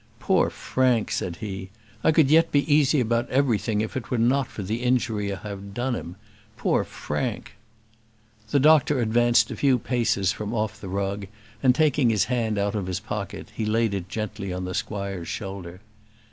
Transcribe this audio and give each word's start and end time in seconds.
"Poor 0.19 0.49
Frank!" 0.49 1.11
said 1.11 1.35
he. 1.35 1.69
"I 2.03 2.11
could 2.11 2.31
yet 2.31 2.51
be 2.51 2.61
easy 2.73 2.99
about 2.99 3.29
everything 3.29 3.81
if 3.81 3.95
it 3.95 4.09
were 4.09 4.17
not 4.17 4.47
for 4.47 4.63
the 4.63 4.81
injury 4.81 5.31
I 5.31 5.35
have 5.47 5.75
done 5.75 5.93
him. 5.93 6.15
Poor 6.57 6.83
Frank!" 6.83 7.51
The 8.49 8.59
doctor 8.59 8.99
advanced 8.99 9.51
a 9.51 9.55
few 9.55 9.77
paces 9.77 10.31
from 10.31 10.55
off 10.55 10.81
the 10.81 10.89
rug, 10.89 11.27
and 11.61 11.75
taking 11.75 12.09
his 12.09 12.23
hand 12.23 12.57
out 12.57 12.73
of 12.73 12.87
his 12.87 12.99
pocket, 12.99 13.49
he 13.53 13.63
laid 13.63 13.93
it 13.93 14.09
gently 14.09 14.51
on 14.51 14.65
the 14.65 14.73
squire's 14.73 15.27
shoulder. 15.27 15.81